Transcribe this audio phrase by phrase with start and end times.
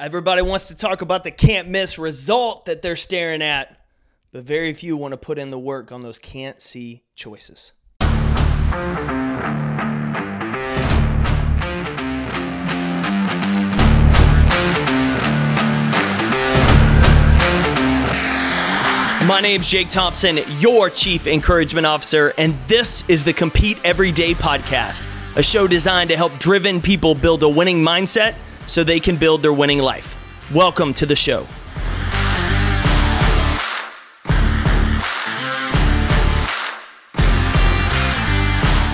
[0.00, 3.76] Everybody wants to talk about the can't miss result that they're staring at,
[4.32, 7.74] but very few want to put in the work on those can't see choices.
[19.26, 25.06] My name's Jake Thompson, your Chief Encouragement Officer, and this is the Compete Everyday podcast,
[25.36, 28.34] a show designed to help driven people build a winning mindset
[28.70, 30.16] so they can build their winning life.
[30.54, 31.44] Welcome to the show.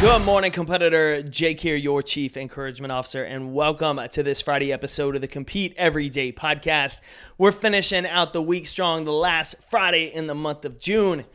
[0.01, 1.23] Good morning, competitor.
[1.23, 5.75] Jake here, your Chief Encouragement Officer, and welcome to this Friday episode of the Compete
[5.77, 7.03] Everyday podcast.
[7.37, 11.27] We're finishing out the week strong, the last Friday in the month of June,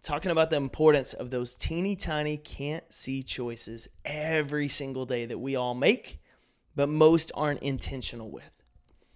[0.00, 5.38] talking about the importance of those teeny tiny can't see choices every single day that
[5.38, 6.21] we all make
[6.74, 8.50] but most aren't intentional with.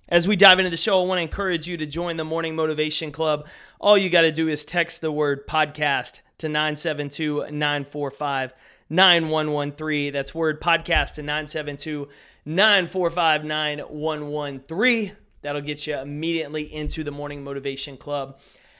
[0.09, 2.55] As we dive into the show, I want to encourage you to join the Morning
[2.55, 3.48] Motivation Club.
[3.80, 8.55] All you got to do is text the word podcast to 972 945
[8.89, 10.12] 9113.
[10.12, 12.08] That's word podcast to 972
[12.45, 15.17] 945 9113.
[15.42, 18.39] That'll get you immediately into the Morning Motivation Club.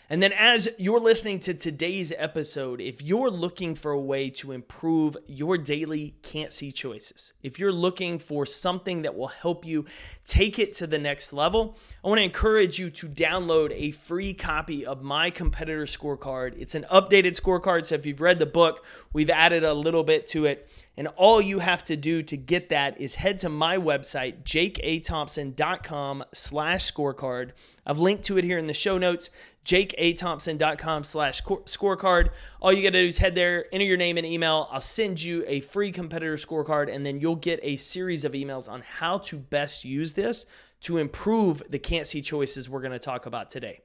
[0.09, 4.53] And then, as you're listening to today's episode, if you're looking for a way to
[4.53, 9.85] improve your daily can't see choices, if you're looking for something that will help you
[10.25, 14.33] take it to the next level, I want to encourage you to download a free
[14.33, 16.55] copy of my competitor scorecard.
[16.57, 17.85] It's an updated scorecard.
[17.85, 20.71] So, if you've read the book, we've added a little bit to it.
[20.99, 26.25] And all you have to do to get that is head to my website, jakeathompson.com
[26.33, 27.51] slash scorecard.
[27.85, 29.29] I've linked to it here in the show notes,
[29.67, 32.31] jakeathompson.com slash scorecard.
[32.61, 34.69] All you got to do is head there, enter your name and email.
[34.71, 38.71] I'll send you a free competitor scorecard, and then you'll get a series of emails
[38.71, 40.47] on how to best use this
[40.83, 43.81] to improve the can't see choices we're going to talk about today.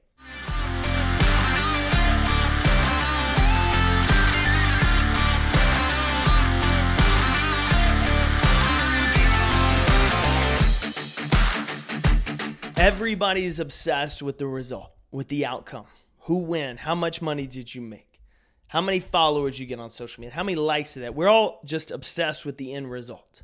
[12.82, 15.86] Everybody's obsessed with the result, with the outcome.
[16.22, 16.78] Who win?
[16.78, 18.20] How much money did you make?
[18.66, 20.34] How many followers you get on social media?
[20.34, 21.14] How many likes did that?
[21.14, 23.42] We're all just obsessed with the end result.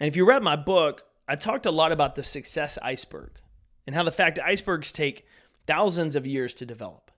[0.00, 3.30] And if you read my book, I talked a lot about the success iceberg
[3.86, 5.24] and how the fact icebergs take
[5.68, 7.12] thousands of years to develop.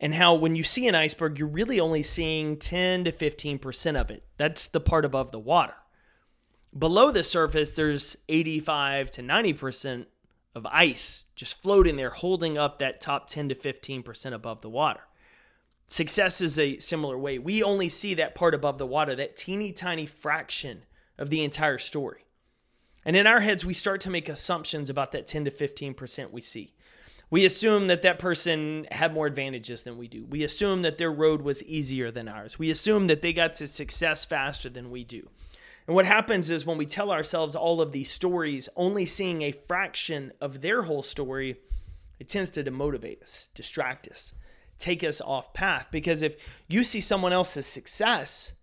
[0.00, 4.10] And how when you see an iceberg, you're really only seeing 10 to 15% of
[4.10, 4.24] it.
[4.36, 5.76] That's the part above the water.
[6.76, 10.06] Below the surface, there's 85 to 90%
[10.56, 15.02] of ice just floating there, holding up that top 10 to 15% above the water.
[15.86, 17.38] Success is a similar way.
[17.38, 20.82] We only see that part above the water, that teeny tiny fraction
[21.18, 22.24] of the entire story.
[23.04, 26.40] And in our heads, we start to make assumptions about that 10 to 15% we
[26.40, 26.72] see.
[27.28, 30.24] We assume that that person had more advantages than we do.
[30.24, 32.58] We assume that their road was easier than ours.
[32.58, 35.28] We assume that they got to success faster than we do.
[35.86, 39.52] And what happens is when we tell ourselves all of these stories, only seeing a
[39.52, 41.56] fraction of their whole story,
[42.18, 44.34] it tends to demotivate us, distract us,
[44.78, 45.88] take us off path.
[45.92, 46.36] Because if
[46.66, 48.54] you see someone else's success,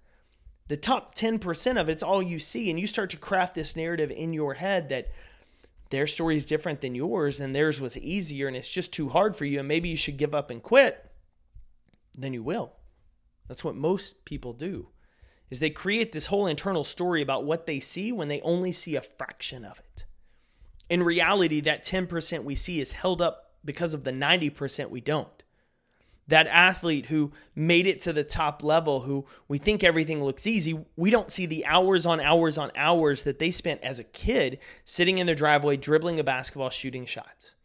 [0.68, 4.12] the top 10% of it's all you see, and you start to craft this narrative
[4.12, 5.10] in your head that
[5.92, 9.36] their story is different than yours and theirs was easier and it's just too hard
[9.36, 11.10] for you, and maybe you should give up and quit,
[12.18, 12.74] then you will.
[13.48, 14.88] That's what most people do
[15.50, 18.96] is they create this whole internal story about what they see when they only see
[18.96, 20.06] a fraction of it.
[20.90, 25.44] In reality, that 10% we see is held up because of the 90% we don't.
[26.28, 30.86] That athlete who made it to the top level, who we think everything looks easy,
[30.96, 34.60] we don't see the hours on hours on hours that they spent as a kid
[34.86, 37.56] sitting in their driveway, dribbling a basketball, shooting shots.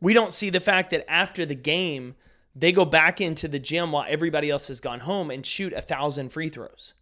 [0.00, 2.16] We don't see the fact that after the game,
[2.54, 5.80] they go back into the gym while everybody else has gone home and shoot a
[5.80, 6.94] thousand free throws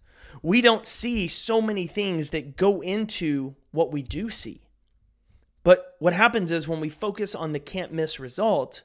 [0.43, 4.61] we don't see so many things that go into what we do see.
[5.63, 8.83] But what happens is when we focus on the can't miss result,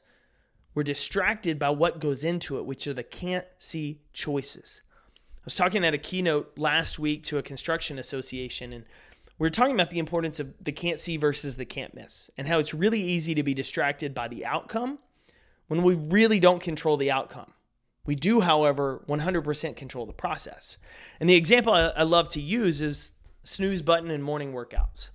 [0.74, 4.82] we're distracted by what goes into it, which are the can't see choices.
[5.42, 8.86] I was talking at a keynote last week to a construction association, and
[9.38, 12.48] we were talking about the importance of the can't see versus the can't miss, and
[12.48, 15.00] how it's really easy to be distracted by the outcome
[15.68, 17.54] when we really don't control the outcome.
[18.06, 20.78] We do, however, 100% control the process.
[21.20, 23.14] And the example I love to use is
[23.44, 25.12] snooze button and morning workouts.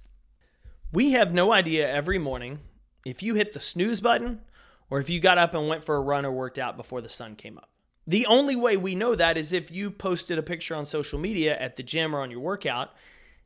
[0.93, 2.61] We have no idea every morning
[3.05, 4.41] if you hit the snooze button
[4.89, 7.09] or if you got up and went for a run or worked out before the
[7.09, 7.71] sun came up.
[8.07, 11.59] The only way we know that is if you posted a picture on social media
[11.59, 12.91] at the gym or on your workout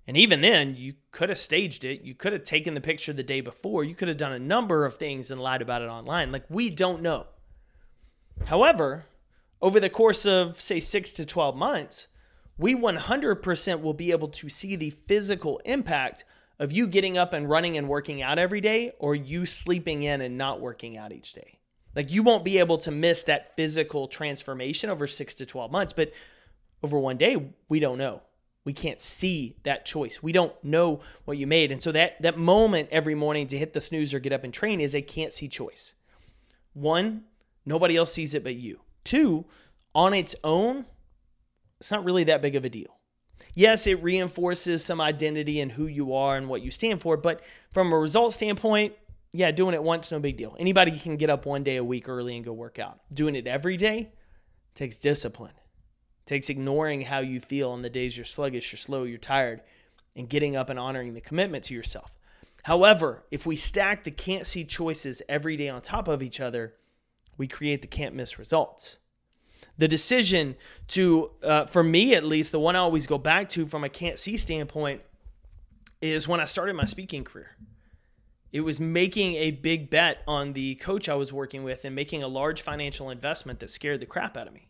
[0.07, 2.03] And even then, you could have staged it.
[2.03, 3.85] You could have taken the picture the day before.
[3.85, 6.33] You could have done a number of things and lied about it online.
[6.33, 7.27] Like, we don't know.
[8.47, 9.05] However,
[9.63, 12.09] over the course of, say, six to 12 months,
[12.57, 16.25] we 100% will be able to see the physical impact
[16.59, 20.21] of you getting up and running and working out every day or you sleeping in
[20.21, 21.59] and not working out each day.
[21.97, 25.93] Like you won't be able to miss that physical transformation over six to 12 months,
[25.93, 26.13] but
[26.83, 28.23] over one day, we don't know.
[28.65, 30.23] We can't see that choice.
[30.23, 31.73] We don't know what you made.
[31.73, 34.53] And so that, that moment every morning to hit the snooze or get up and
[34.53, 35.95] train is a can't see choice.
[36.75, 37.25] One,
[37.65, 38.81] nobody else sees it but you.
[39.05, 39.47] Two,
[39.95, 40.87] on its own,
[41.81, 42.97] it's not really that big of a deal.
[43.55, 47.43] Yes, it reinforces some identity and who you are and what you stand for, but
[47.73, 48.95] from a result standpoint,
[49.33, 50.57] yeah, doing it once, no big deal.
[50.59, 53.01] Anybody can get up one day a week early and go work out.
[53.13, 54.11] Doing it every day
[54.75, 55.53] takes discipline.
[56.27, 59.63] Takes ignoring how you feel on the days you're sluggish, you're slow, you're tired,
[60.15, 62.13] and getting up and honoring the commitment to yourself.
[62.65, 66.75] However, if we stack the can't see choices every day on top of each other,
[67.41, 69.01] we create the can't miss results
[69.81, 70.57] the decision
[70.89, 73.89] to, uh, for me at least, the one I always go back to from a
[73.89, 75.01] can't see standpoint
[76.03, 77.57] is when I started my speaking career.
[78.53, 82.23] It was making a big bet on the coach I was working with and making
[82.23, 84.69] a large financial investment that scared the crap out of me.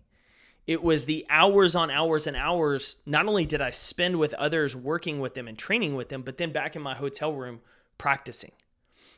[0.69, 2.99] It was the hours on hours and hours.
[3.05, 6.39] Not only did I spend with others working with them and training with them, but
[6.39, 7.63] then back in my hotel room
[7.99, 8.53] practicing.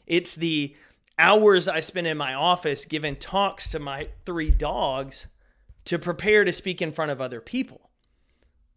[0.06, 0.74] It's the
[1.18, 5.28] hours I spent in my office giving talks to my three dogs
[5.84, 7.90] to prepare to speak in front of other people.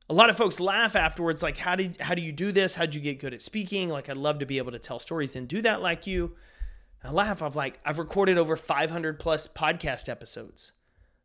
[0.09, 2.75] A lot of folks laugh afterwards, like, how did how do you do this?
[2.75, 3.89] How'd you get good at speaking?
[3.89, 6.35] Like, I'd love to be able to tell stories and do that like you.
[7.03, 7.41] I laugh.
[7.41, 10.73] I've like, I've recorded over 500 plus podcast episodes.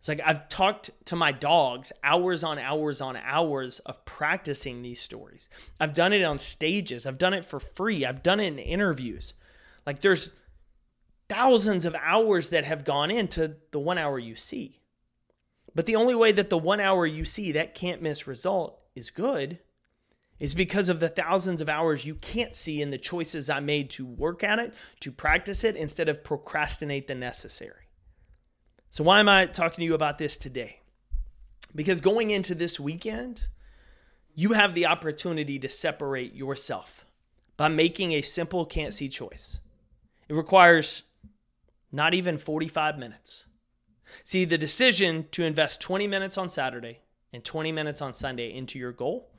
[0.00, 5.00] It's like I've talked to my dogs hours on hours on hours of practicing these
[5.00, 5.50] stories.
[5.78, 7.06] I've done it on stages.
[7.06, 8.06] I've done it for free.
[8.06, 9.34] I've done it in interviews.
[9.86, 10.30] Like there's
[11.30, 14.80] thousands of hours that have gone into the one hour you see.
[15.74, 19.12] But the only way that the one hour you see that can't miss result is
[19.12, 19.60] good
[20.40, 23.90] is because of the thousands of hours you can't see in the choices I made
[23.90, 27.86] to work at it, to practice it, instead of procrastinate the necessary.
[28.90, 30.80] So, why am I talking to you about this today?
[31.76, 33.46] Because going into this weekend,
[34.34, 37.04] you have the opportunity to separate yourself
[37.56, 39.60] by making a simple can't see choice.
[40.28, 41.04] It requires
[41.92, 43.46] not even 45 minutes.
[44.24, 47.00] See, the decision to invest 20 minutes on Saturday
[47.32, 49.30] and 20 minutes on Sunday into your goal,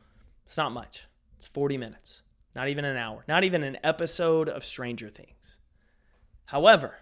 [0.46, 1.08] it's not much.
[1.38, 2.22] It's 40 minutes,
[2.56, 5.58] not even an hour, not even an episode of Stranger Things.
[6.46, 6.96] However,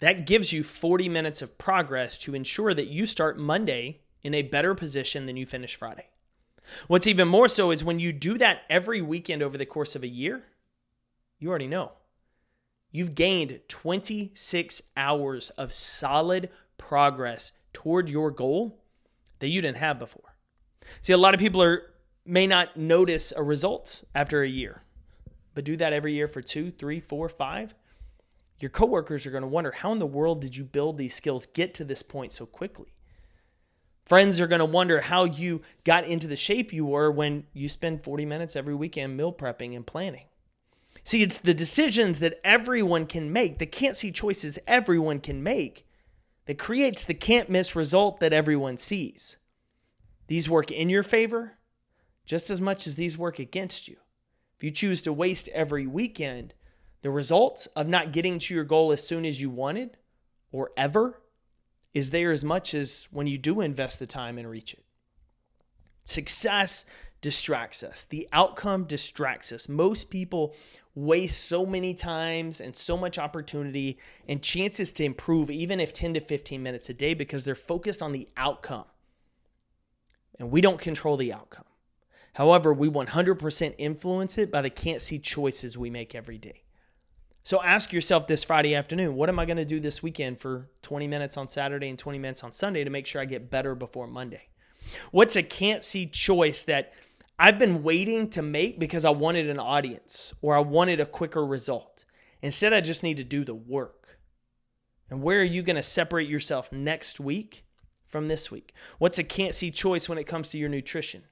[0.00, 4.42] that gives you 40 minutes of progress to ensure that you start Monday in a
[4.42, 6.08] better position than you finish Friday.
[6.86, 10.02] What's even more so is when you do that every weekend over the course of
[10.02, 10.44] a year,
[11.38, 11.92] you already know
[12.90, 18.80] You've gained 26 hours of solid progress toward your goal
[19.40, 20.34] that you didn't have before.
[21.02, 21.82] See, a lot of people are
[22.24, 24.82] may not notice a result after a year,
[25.54, 27.74] but do that every year for two, three, four, five.
[28.60, 31.46] Your coworkers are going to wonder how in the world did you build these skills,
[31.46, 32.92] get to this point so quickly?
[34.04, 37.68] Friends are going to wonder how you got into the shape you were when you
[37.68, 40.24] spend 40 minutes every weekend meal prepping and planning.
[41.04, 45.86] See, it's the decisions that everyone can make, the can't see choices everyone can make,
[46.46, 49.36] that creates the can't miss result that everyone sees.
[50.26, 51.58] These work in your favor
[52.24, 53.96] just as much as these work against you.
[54.56, 56.52] If you choose to waste every weekend,
[57.02, 59.96] the result of not getting to your goal as soon as you wanted
[60.52, 61.22] or ever
[61.94, 64.84] is there as much as when you do invest the time and reach it.
[66.04, 66.84] Success
[67.20, 68.04] distracts us.
[68.04, 69.68] The outcome distracts us.
[69.68, 70.54] Most people
[70.94, 73.98] waste so many times and so much opportunity
[74.28, 78.02] and chances to improve, even if 10 to 15 minutes a day, because they're focused
[78.02, 78.84] on the outcome.
[80.38, 81.64] And we don't control the outcome.
[82.34, 86.62] However, we 100% influence it by the can't see choices we make every day.
[87.42, 90.68] So ask yourself this Friday afternoon what am I going to do this weekend for
[90.82, 93.74] 20 minutes on Saturday and 20 minutes on Sunday to make sure I get better
[93.74, 94.48] before Monday?
[95.10, 96.92] What's a can't see choice that
[97.38, 101.46] I've been waiting to make because I wanted an audience or I wanted a quicker
[101.46, 102.04] result.
[102.42, 104.18] Instead, I just need to do the work.
[105.08, 107.64] And where are you going to separate yourself next week
[108.06, 108.74] from this week?
[108.98, 111.24] What's a can't see choice when it comes to your nutrition?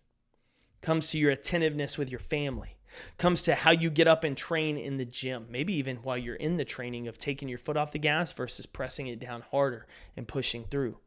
[0.80, 2.76] Comes to your attentiveness with your family.
[3.18, 5.46] Comes to how you get up and train in the gym.
[5.50, 8.64] Maybe even while you're in the training of taking your foot off the gas versus
[8.64, 9.86] pressing it down harder
[10.16, 10.98] and pushing through.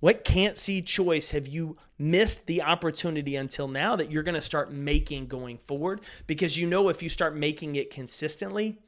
[0.00, 4.40] What can't see choice have you missed the opportunity until now that you're going to
[4.40, 6.02] start making going forward?
[6.26, 8.78] Because you know if you start making it consistently,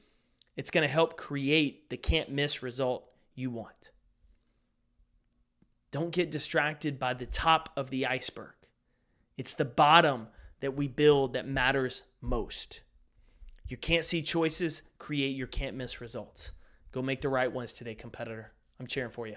[0.57, 3.91] it's going to help create the can't miss result you want.
[5.91, 8.55] Don't get distracted by the top of the iceberg.
[9.37, 10.29] It's the bottom
[10.61, 12.83] that we build that matters most.
[13.67, 16.53] You can't see choices, create your can't miss results.
[16.93, 18.53] Go make the right ones today, competitor.
[18.79, 19.37] I'm cheering for you.